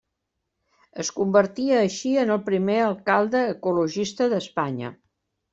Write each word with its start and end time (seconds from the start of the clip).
Es 1.03 1.11
convertia 1.17 1.77
així 1.81 2.13
en 2.23 2.37
el 2.37 2.41
primer 2.49 2.79
alcalde 2.89 3.45
ecologista 3.53 4.31
d'Espanya. 4.33 4.95